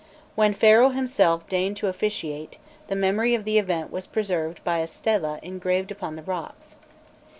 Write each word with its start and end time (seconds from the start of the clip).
When 0.33 0.55
Pharaoh 0.55 0.89
himself 0.89 1.47
deigned 1.47 1.77
to 1.77 1.87
officiate, 1.87 2.57
the 2.87 2.95
memory 2.95 3.35
of 3.35 3.45
the 3.45 3.59
event 3.59 3.91
was 3.91 4.07
preserved 4.07 4.63
by 4.63 4.79
a 4.79 4.87
stela 4.87 5.39
engraved 5.43 5.91
upon 5.91 6.15
the 6.15 6.23
rocks. 6.23 6.75